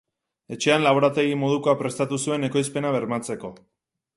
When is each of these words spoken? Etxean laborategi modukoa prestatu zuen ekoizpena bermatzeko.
Etxean 0.55 0.85
laborategi 0.85 1.35
modukoa 1.43 1.75
prestatu 1.83 2.19
zuen 2.27 2.49
ekoizpena 2.51 2.95
bermatzeko. 2.97 3.53